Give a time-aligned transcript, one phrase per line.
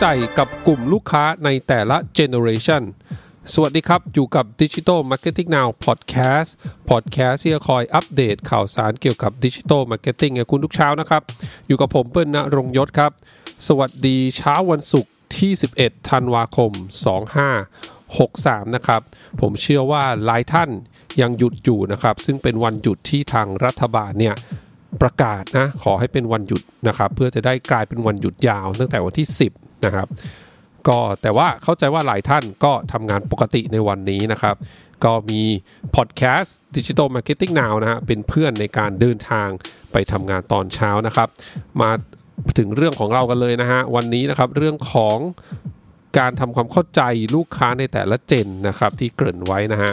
[0.00, 2.82] ใจกับกลุ่มลูกค้าในแต่ละ generation
[3.52, 6.50] สวัสดีครับ อยู่กับ Digital Marketing Now Podcast
[6.90, 11.22] Podcast ที่จะคอยอัปเดตข่าวสารเกี่ยวกับ Digital Marketing ให้คุณทุกเช้านะครับ
[11.66, 13.12] อยู่กับผมเปิ้ลณรงค์ยศครับ
[13.68, 16.72] สวัสดีเช้าวันศุกร์ที่ 11 ธันวาคม
[17.88, 19.00] 2563 นะครับ
[19.40, 20.70] ผมเชื่อว่าหลายท่าน
[21.20, 24.34] ยังหยุดอยู่นะครับ ซึ่งเป็นวันหยุดที่ทางรัฐบาลเนี่ย
[25.02, 30.08] ประกาศนะขอให้เป็นวันหยุดนะครับ เพื่อจะได้กลายเป็นวันหยุดยาว ตั้งแต่วันที่ 10 นะครับ
[30.88, 34.56] ก็แต่ว่าเข้าใจว่าหลายท่านก็ทำงานปกติในวันนี้นะครับ
[35.04, 35.42] ก็มี
[35.96, 39.48] พอดแคสต์ Digital Marketing Now นะฮะเป็นเพื่อนในการเดินทาง
[39.92, 41.28] ไปทำงานตอนเช้านะครับ
[41.80, 41.90] มา
[42.58, 45.18] ถึงเรื่องของเรากันเลยนะฮะวันนี้นะครับเรื่องของ
[46.18, 47.02] การทำความเข้าใจ
[47.34, 49.92] ลูกค้าในแต่ละเจนนะครับที่เกริ่นไว้นะฮะ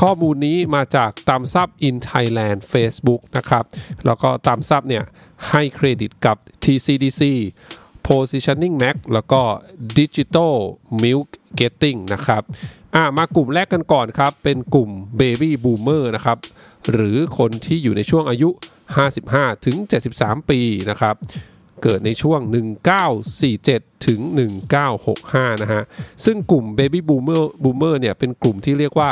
[0.00, 3.64] ข้อมูลนี้มาจากตามซับ in Thailand Facebook นะครับ
[4.06, 5.04] แล้วก็ตามซับเนี่ย
[5.50, 7.22] ให้เครดิตกับ TCDC
[8.08, 9.40] Positioning Mac แล้วก็
[9.98, 10.54] Digital
[11.02, 12.42] Milk Getting นะครับ
[12.94, 16.38] อ่ามากลุ่มแรกกันก่อนครับ เป็นกลุ่ม Baby Boomer นะครับ
[16.92, 18.48] หรือคนที่อยู่ในช่วงอายุ
[19.08, 19.76] 55 ถึง
[20.14, 21.14] 73 ปีนะครับ
[21.82, 22.40] เกิดในช่วง
[23.22, 24.20] 1947 ถึง
[24.90, 25.82] 1965 นะฮะ
[26.24, 29.10] ซึ่งกลุ่ม Baby Boomer Boomer เนี่ย เป็นกลุ่มที่เรียกว่า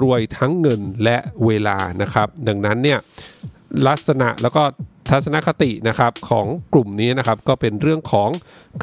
[0.00, 1.16] รวยทั้งเงินและ
[1.46, 2.98] เวลานะครับ ดังนั้นเนี่ย
[3.88, 4.62] ลักษณะแล้วก็
[5.10, 8.30] ทัศนคตินะครับของกลุ่มนี้นะครับก็เป็นเรื่องของ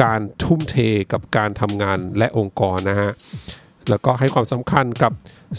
[0.04, 0.76] การทุ่มเท
[1.14, 3.12] กับการทำงานและองค์กรนะฮะ
[3.90, 5.12] แล้วก็ให้ความสำคัญกับ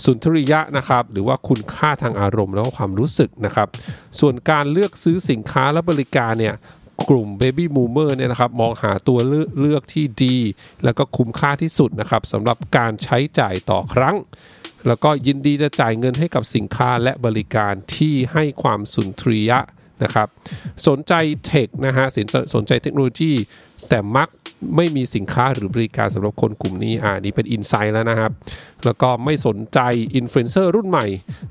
[0.05, 3.69] สุนทรียะนะครับ หรือว่าคุณค่าทางอารมณ์แล้วก็ความรู้สึกนะครับ
[4.20, 6.55] ส่วนการเลือกซื้อสินค้าและบริการเนี่ย
[7.11, 9.19] กลุ่ม Baby Boomer เนี่ยนะครับมองหาตัว
[9.58, 10.36] เลือกที่ดี
[10.84, 14.16] แล้วก็คุ้มค่าที่สุดนะครับสำหรับการใช้จ่ายต่อครั้ง
[14.86, 19.61] แล้วก็ยินดีจะจ่ายเงินให้กับสินค้าและบริการที่ให้ความสุนทรียะ
[20.04, 20.28] นะครับ
[20.88, 21.12] สนใจ
[21.47, 22.06] tech นะฮะ
[22.54, 23.33] สนใจเทคโนโลยี
[23.89, 24.28] แต่มัก
[24.77, 28.33] ไม่มีสินค้าหรือบริการสำหรับคนกลุ่มนี้อ่านี่เป็น insight แล้วนะครับ
[28.84, 29.80] แล้วก็ไม่สนใจ
[30.17, 31.06] อินฟลูเอนเซอร์รุ่นใหม่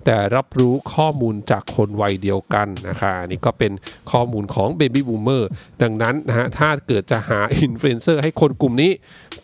[0.05, 3.71] แต่รับรู้ข้อมูลจากคนวัยเดียวกันนะคะอันนี่ก็เป็น
[4.11, 5.43] ข้อมูลของ Baby Boomer
[5.81, 8.91] ดังนั้นนะฮะถ้าเกิดจะหาอินฟลูเอนเซอร์ให้คนกลุ่มนี้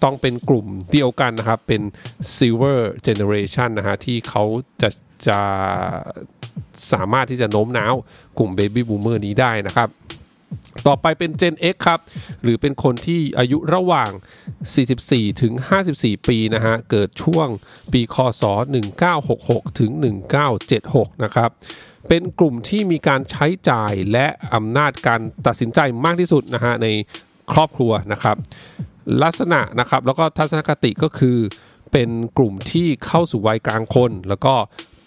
[0.04, 1.82] ต้องเป็นกลุ่มเดียวกันนะครับ เป็น
[2.36, 4.44] Silver Generation นะฮะที่เขา
[4.82, 4.90] จะ
[5.28, 5.40] จะ
[6.92, 7.94] สามารถที่จะโน้มน้าว
[8.38, 9.90] กลุ่ม Baby Boomer นี้ได้นะครับ
[10.88, 12.00] ต่อไปเป็น Gen X ครับ
[12.44, 14.12] หรือเป็นคนที่อายุระหว่าง
[14.76, 15.54] 44 ถึง
[15.92, 17.48] 54 ปีนะฮะ เกิดช่วง
[17.92, 18.44] ปีคศ
[19.12, 19.92] 1966 ถึง
[20.58, 21.50] 1976 นะครับ
[22.08, 26.88] เป็นกลุ่มที่มีการใช้จ่ายและอำนาจการตัดสินใจมากที่สุดนะฮะใน
[27.54, 28.38] ครอบครัวนะครับ
[29.24, 31.38] ลักษณะนะครับแล้วก็ทัศนคติก็คือ
[31.92, 34.54] เป็นกลุ่มที่เข้าสู่วัยกลางคน แล้วก็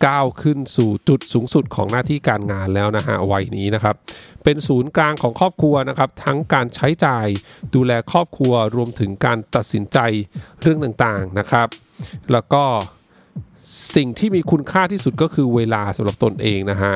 [0.06, 3.96] ก้าวขึ้นสู่จุดสูงสุดของหน้าที่การงานแล้วนะฮะวัยนี้นะครับ
[4.44, 7.26] เป็นศูนย์กลางของครอบครัวนะครับ ทั้งการใช้จ่าย
[7.74, 9.98] ดูแลครอบครัวรวมถึงการตัดสินใจ
[10.60, 11.68] เรื่องต่างๆนะครับ
[12.32, 12.64] แล้วก็
[13.96, 16.94] สิ่งที่มีคุณค่าที่สุดก็คือเวลาสำหรับตนเองนะฮะ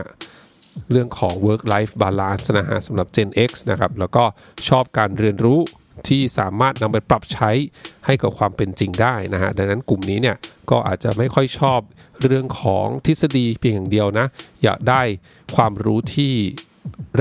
[0.91, 4.25] เรื่องของ work life balance นะฮะสำหรับ Gen X นะครับแล้วก็
[4.69, 5.61] ชอบการเรียนรู้
[6.08, 7.50] ที่สามารถนำไปปรับใช้
[8.06, 10.36] ให้กับความเป็นจริงได้นะฮะดังนั้นกลุ่มนี้เนี่ย
[10.70, 11.80] ก็อาจจะไม่ค่อยชอบ
[12.22, 14.26] เรื่องของทฤษฎีเพียงอย่างเดียวนะ
[14.64, 15.02] อยากได้
[15.56, 16.32] ความรู้ที่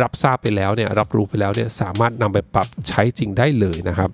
[0.01, 4.09] รับทราบไปแล้วเนี่ยรับรู้ไปแล้วเนี่ยสามารถนำไปปรับใช้จริงได้เลยนะครับ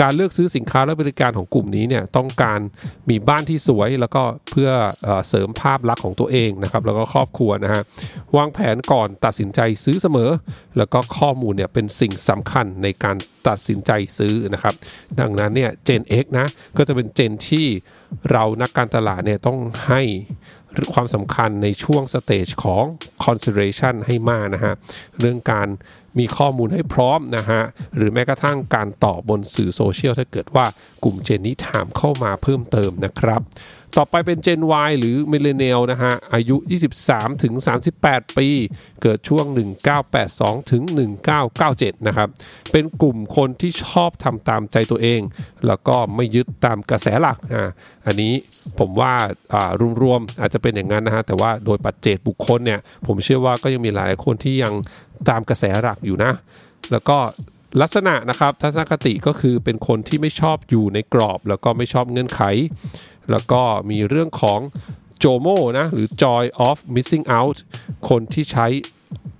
[0.00, 2.60] การเลือกซื้อสินค้าและบริการของกลุ่มนี้เนี่ยต้องการ
[3.10, 4.70] มีบ้านที่สวยแล้วก็เพื่อ
[5.28, 7.82] เสริมภาพลักษณ์ของตัวเองนะครับแล้วก็ครอบครัวนะฮะ
[8.36, 10.30] วางแผนก่อนตัดสินใจซื้อเสมอ
[10.78, 13.16] แล้วก็ข้อมูลเนี่ยเป็นสิ่งสำคัญในการ
[13.48, 14.74] ตัดสินใจซื้อนะครับ
[15.20, 17.66] ดังนั้นเนี่ย Gen X นะก็จะเป็นเจนที่
[18.32, 20.02] เรานักการตลาดเนี่ยต้องให้
[20.94, 22.84] ความสำคัญในช่วงสเตจของ
[23.24, 24.74] consideration ให้มากนะฮะ
[25.20, 25.68] เรื่องการ
[26.18, 27.62] มีข้อมูลให้พร้อมนะฮะ
[27.96, 30.66] หรือแม้กระทั่งการตอบบนสื่อโซเชียลถ้าเกิดว่า
[31.04, 33.42] กลุ่มเจนนี้ถามเข้ามาเพิ่มเติมนะครับ
[33.96, 36.56] ต่อไปเป็น Gen Y หรือ Millennial นะฮะ อายุ
[37.00, 37.54] 23 ถึง
[37.96, 38.48] 38 ปี
[39.02, 39.44] เกิดช่วง
[40.08, 40.82] 1982 ถึง
[41.44, 42.28] 1997 นะครับ
[42.72, 45.20] เป็นกลุ่มคนที่ชอบทำตามใจตัวเอง
[45.66, 47.70] แล้วก็ไม่ยึดตามกระแสหลักอ่า
[48.06, 48.32] อันนี้
[48.78, 49.12] ผมว่า
[50.02, 54.72] รวมๆอาจจะเป็นอย่างนั้นนะฮะ แต่ว่าโดยปัจเจกบุคคลเนี่ย ผมเชื่อว่าก็ยังมีหลายคนที่ยัง
[55.28, 56.32] ตามกระแสหลักอยู่นะ
[56.92, 57.18] แล้วก็
[57.80, 62.42] ลักษณะนะครับทัศนคติก็คือเป็นคนที่ไม่ชอบอยู่ในกรอบ แล้วก็ไม่ชอบเงื่อนไข
[63.30, 64.60] แล้วก็มีเรื่องของ
[65.18, 65.46] โจโม
[65.78, 67.58] นะหรือ joy of missing out
[68.08, 68.66] คนที่ใช้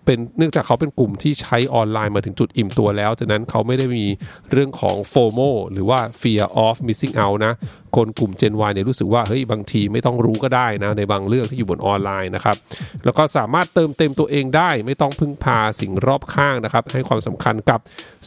[0.09, 4.07] เป็นเนื่องจากเขาเป็นกลุ่มที่ใช้ออนไลน์มาถึงจุดอิ่มตัวแล้วฉะนั้นเขาไม่ได้มี
[4.53, 7.55] เรื่องของ FOMO หรือว่า fear of missing out นะ
[7.97, 12.57] คนกลุ่ม Gen Y เนี่ยรู้สึกว่าเฮ้ยบางทีไม่ต้องรู้ก็ได้นะในบางเรื่องที่อยู่บนออนไลน์นะครับ
[13.05, 17.81] แล้วก็สามารถเติมเต็มตัวเองได้ ไม่ต้องพึ่งพาสิ่งรอบข้างนะครับ ให้ความสำคัญกับ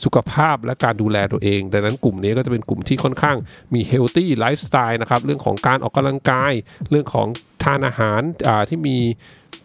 [0.04, 3.38] สุขภาพและการดูแลตัวเอง ดังนั้นกลุ่มนี้ก็จะเป็นกลุ่มที่ค่อนข้าง
[3.74, 6.54] มี healthy lifestyle นะครับเรื่องของการออกกำลังกาย
[6.90, 7.28] เรื่องของ
[7.64, 8.22] ทานอาหาร
[8.70, 8.98] ที่มี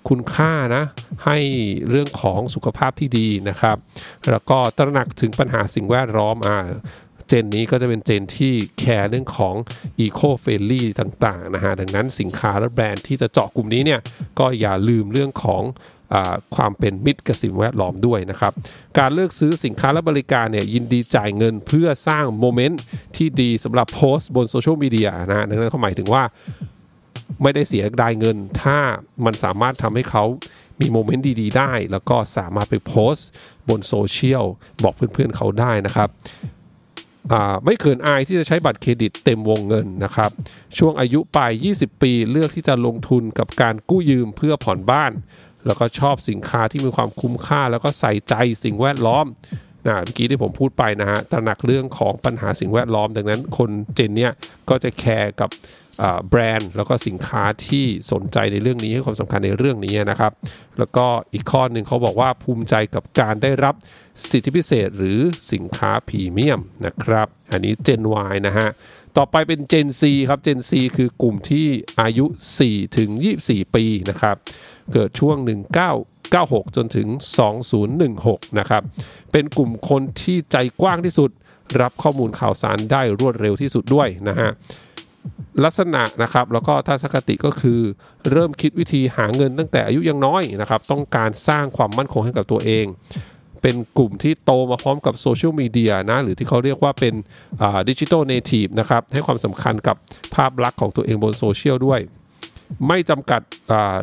[0.08, 0.84] คุณค่านะ
[1.24, 1.38] ให้
[1.88, 3.76] เรื่องของสุขภาพที่ดีนะครับ
[4.30, 6.58] แล้วก็ตระหนักถึงปัญหาสิ่งแวดล้อมอ่า
[7.28, 9.54] เจนนี้ก็จะเป็นเจนที่แคร์เรื่องของ
[10.04, 14.00] Eco f r i e n d l y ต่างๆนะฮะดังนั้นสินค้าและแบรนด์ที่จะเจาะกลุ่มนี้เนี่ย
[14.38, 15.62] ก็อย่าลืมเรื่องของ
[16.14, 16.16] อ
[16.56, 18.52] ความเป็นมิตรกับสิ่งแวดล้อมด้วยนะครับ
[18.98, 22.80] การเลือกซื้อสินค้าและบริการเนี่ยยินดีจ่ายเงินเพื่อสร้าง moment
[23.16, 26.22] ที่ดีสำหรับโพสต์บนโซเชียลมีเดียนะดังนั้นเขาหมายถึงว่า
[27.42, 28.78] ไม่ได้เสียดายเงิน ถ้า
[29.24, 30.24] มันสามารถทำให้เขา
[30.80, 33.28] มี moment ดีๆได้ แล้วก็สามารถไปโพสต์
[33.68, 34.44] บนโซเชียล
[34.82, 36.10] บอกเพื่อนๆเขาได้นะครับ
[37.64, 40.30] ไม่เขินอายที่จะใช้บัตรเครดิตเต็มวงเงินนะครับ
[40.78, 45.12] ช่วงอายุปลาย20 ปีเลือกที่จะลงทุนกับการกู้ยืมเพื่อผ่อนบ้าน
[45.66, 48.34] แล้วก็ชอบสินค้าที่มีความคุ้มค่า แล้วก็ใส่ใจ
[48.64, 49.26] สิ่งแวดล้อม
[49.86, 54.32] นะเมื่อกี้ที่ผมพูดไปนะฮะตระหนักเรื่องของปัญหาสิ่งแวดล้อม ดังนั้นคนเจนเนี้ย
[54.68, 55.50] ก็จะแคร์กับ
[56.28, 60.32] แบรนด์ แล้วก็สินค้าที่สนใจในเรื่องนี้ให้ความสำคัญในเรื่องนี้นะครับ
[60.78, 63.74] แล้วก็อีกข้อหนึ่งเขาบอกว่าภูมิใจกับการได้รับ
[64.30, 65.18] สิทธิพิเศษหรือ
[65.52, 68.02] สินค้าพรีเมียมนะครับ อันนี้ Gen
[68.32, 68.68] Y นะฮะ
[69.16, 71.66] ต่อไปเป็น Gen C ครับ Gen C คือกลุ่มที่
[72.00, 72.26] อายุ
[72.60, 73.10] 4 ถึง
[73.42, 74.36] 24 ปีนะครับ
[74.92, 75.36] เกิดช่วง
[76.06, 77.08] 1996 จนถึง
[77.82, 78.82] 2016 นะครับ
[79.32, 81.30] เป็นกลุ่มคนที่ใจกว้างที่สุด
[81.80, 84.50] รับข้อมูลข่าวสารได้รวดเร็วที่สุดด้วยนะฮะ
[85.64, 87.80] ลักษณะนะครับแล้วก็ทัศนคติก็คือ
[88.30, 92.86] เริ่มคิดวิธีหาเงินตั้งแต่อายุยังน้อยนะครับต้องการสร้างความมั่นคงให้กับตัวเอง
[93.62, 97.14] เป็นกลุ่มที่โตมาพร้อมกับโซเชียลมีเดียนะหรือที่เขาเรียกว่าเป็น
[97.88, 99.96] digital native นะครับให้ความสำคัญกับ
[100.34, 102.00] ภาพลักษณ์ของตัวเองบนโซเชียลด้วย
[102.88, 103.40] ไม่จำกัด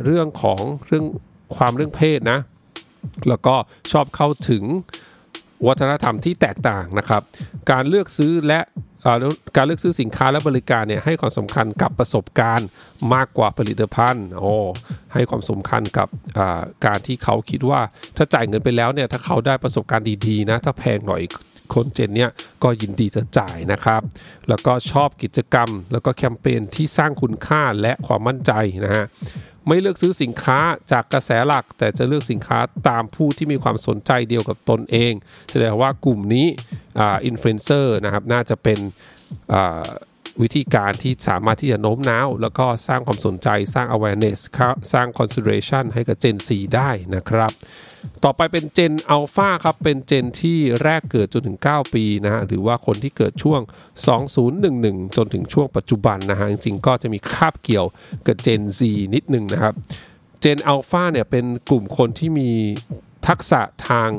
[0.05, 1.05] เรื่องของเรื่อง
[1.55, 2.39] ความเรื่องเพศนะ
[3.29, 3.55] แล้วก็
[3.91, 4.63] ชอบเข้าถึง
[5.67, 7.21] วัฒนธรรมที่แตกต่างนะครับ
[7.71, 8.59] การเลือกซื้อและ
[9.07, 9.13] กา
[9.63, 12.67] รเลือกซื้อสินค้าและบริการเนี่ยให้ความสำคัญกับประสบการณ์
[13.13, 14.53] มากกว่าผลิตภัณฑ์โอ้
[15.13, 16.07] ให้ความสำคัญกับ
[16.85, 17.81] การที่เขาคิดว่า
[18.17, 21.21] ถ้าจ่ายเงินไปแล้วเนี่ยถ้าเขาได้ประสบการณ์ดีๆนะถ้าแพงหน่อย
[21.75, 22.31] คน Gen เนี้ย
[22.63, 24.01] ก็ยินดีจะจ่ายนะครับ
[24.49, 28.51] แล้วก็ชอบกิจกรรม แล้วก็แคมเปญที่สร้างคุณค่าและความมั่นใจ
[28.85, 29.05] นะฮะ
[29.67, 30.59] ไม่เลือกซื้อสินค้า
[30.91, 32.59] จากกระแสหลัก แต่จะเลือกสินค้า
[32.89, 35.13] ตามผู้ที่มีความสนใจเดียวกับตนเอง
[35.51, 36.47] แสดงว่ากลุ่มนี้
[37.25, 38.79] อินฟลูเอนเซอร์นะครับน่าจะเป็น
[40.41, 44.39] วิธีการที่สามารถที่จะโน้มน้าว แล้วก็สร้างความสนใจสร้าง awareness
[44.93, 47.51] สร้าง consideration ให้กับ Gen 4 ได้นะครับ
[48.23, 53.61] ต่อไปเป็น Gen Alpha ครับ เป็น Gen ที่แรกเกิดจนถึง 9 ปีนะฮะ หรือว่าคนที่เกิดช่วง
[54.43, 57.85] 2011 จนถึงช่วงปัจจุบันนะฮะ จริงๆ ก็จะมีคาบเกี่ยว
[58.27, 58.79] กับ Gen Z
[59.15, 59.73] นิดนึงนะครับ
[60.43, 62.49] Gen Alpha เนี่ยเป็นกลุ่มคนที่มี
[63.27, 64.09] ทักษะทาง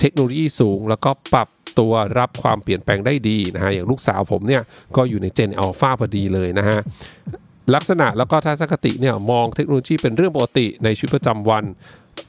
[0.00, 1.48] เทคโนโลยีสูง แล้วก็ปรับ
[1.78, 4.62] ตัวรับความเปลี่ยนแปลงได้ดีนะฮะอย่างลูกสาวผมเนี่ย
[4.96, 6.78] ก็อยู่ในเจนอัลฟาพอดีเลยนะฮะ
[7.74, 11.64] ลักษณะแล้วก็ทัศนคติเนี่ยมองเทคโนโลยีเป็นเรื่องปกติในชีวิตประจำวัน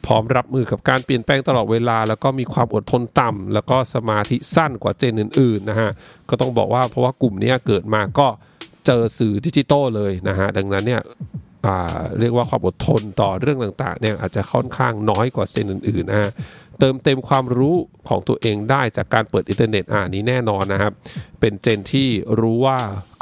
[0.06, 5.90] พร้อมรับมือกับการเปลี่ยนแปลงตลอดเวลา แล้วก็มีความอดทนต่ำแล้วก็สมาธิสั้นกว่าเจนอื่นๆนะฮะ
[6.30, 8.28] ก็ต้องบอกว่าเพราะว่ากลุ่มนี้เกิดมาก็
[8.86, 11.02] เจอสื่อดิจิตอลเลยนะฮะดังนั้นเนี่ย
[12.20, 16.32] เรียกว่าความอดทนต่อเรื่องต่างๆเนี่ยอาจจะค่อนข้างน้อยกว่าเซนอื่นๆนะฮะ
[16.80, 17.76] เติมเต็มความรู้
[18.08, 20.94] ของตัวเองได้จากการเปิดอินเทอร์เน็ตอ่านี้แน่นอนนะครับ
[21.40, 22.78] เป็น Gen ที่รู้ว่า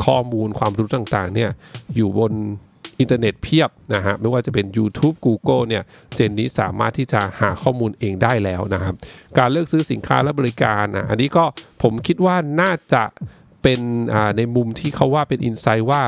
[0.06, 1.50] ข้อมูลความรู้ต่างๆเนี่ย
[1.96, 2.34] อยู่บน
[3.00, 5.84] อินเทอร์เน็ตเพียบนะฮะไม่ว่าจะเป็น YouTube Google เนี่ย
[6.16, 8.96] Gen นี้สามารถที่จะหาข้อมูลเองได้แล้วนะครับ
[9.38, 11.46] การเลือกซื้อสินค้าและบริการนะอันนี้ก็
[11.84, 13.04] ผมคิดว่าน่าจะ
[13.64, 13.80] เป็น
[14.38, 16.02] ในมุมที่เขาว่าเป็น insight ว่า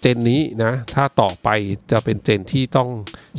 [0.00, 1.48] Gen นี้นะถ้าต่อไป
[1.92, 2.88] จะเป็นเจนที่ต้อง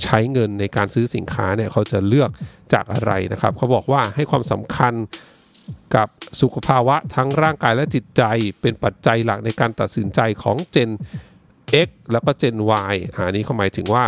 [0.04, 2.30] ใช้เงินในการซื้อสินค้าเนี่ยเขาจะเลือก
[2.74, 4.94] จากอะไรนะครับ เขาบอกว่าให้ความสำคัญ
[5.96, 6.08] กับ
[6.42, 8.24] สุขภาวะทั้งร่างกายและจิตใจ
[8.62, 10.90] เป็นปัจจัยหลักในการตัดสินใจของเจน
[11.88, 12.56] X แล้วก็เจน
[12.92, 14.04] Y อันนี้เขาหมายถึงว่า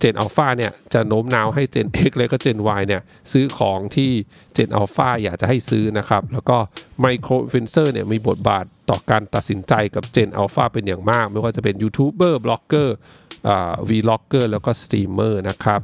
[0.00, 3.02] เจนอัลฟาเนี่ยจะโน้มน้าวให้เจน X และก็เจน Y เนี่ย
[3.32, 4.10] ซื้อของที่
[4.54, 6.58] เจนอัลฟาอยากจะให้ซื้อนะครับ แล้วก็
[7.00, 15.80] ไมโครอินฟลูเอนเซอร์เนี่ยมีบทบาทต่อการตัดสินใจกับ Gen Alpha เป็นอย่างมาก ไม่ว่าจะเป็น YouTuber Blogger Vlogger แล้วก็สตรีมเมอร์นะครับ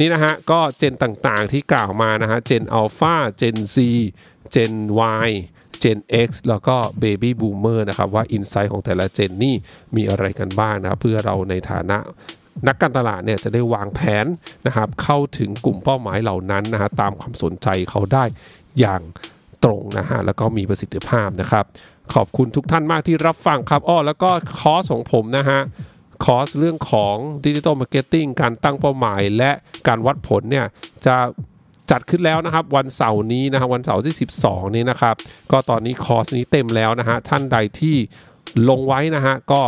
[0.00, 3.76] นี่นะฮะก็ Gen ต่างๆที่กล่าวมานะฮะเจนอัลฟาเจน Z
[4.52, 4.72] เจน
[5.26, 5.30] Y
[5.82, 9.56] Gen X แล้วก็ Baby Boomer นะครับว่า insight ของแต่ละ Gen นี่
[9.96, 11.98] มีอะไรกันบ้างนะครับเพื่อเราในฐานะ
[12.68, 14.26] นักการตลาดเนี่ยจะได้วางแผน
[14.66, 18.24] นะครับเข้าถึงกลุ่มเป้าหมายเหล่านั้นนะฮะตามความสนใจเขาได้
[18.80, 19.02] อย่าง
[19.64, 21.64] ตรงนะฮะแล้วก็มีประสิทธิภาพนะครับ
[22.14, 24.30] ขอบคุณทุกท่านมากที่รับฟังครับอ้อแล้วก็
[24.60, 25.60] คอร์สของผมนะฮะ
[26.24, 27.16] คอร์สเรื่องของ
[27.46, 29.50] Digital Marketing การตั้งเป้าหมายและ
[29.88, 30.66] การวัดผลเนี่ย
[31.06, 31.16] จะ
[31.90, 34.14] จัดขึ้นแล้วนะครับวันเสาร์นี้นะครับวันเสาร์ที่
[34.44, 35.14] 12 นี้นะครับ
[35.52, 37.96] ก็ตอนนี้คอร์สนี้เต็มแล้วนะฮะท่านใดที่
[38.68, 39.62] ลงไว้นะฮะก็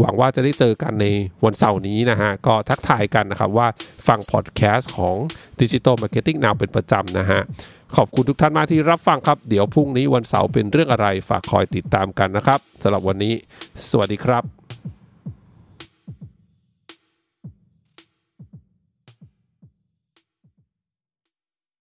[0.00, 1.06] หวังว่าจะได้เจอกันใน
[1.44, 3.68] วันเสาร์นี้นะฮะ ก็ทักทายกันนะครับว่า
[4.08, 5.16] ฟังพอดแคสต์ของ
[5.60, 7.40] Digital Marketing Now เป็นประจำนะฮะ
[7.96, 13.34] ขอบคุณทุกท่านมากที่รับฟังครับ เดี๋ยวพรุ่งนี้วันเสาร์เป็นเรื่องอะไรฝากคอยติดตามกันนะครับสำหรับวันนี้
[13.88, 14.57] สวัสดีครับ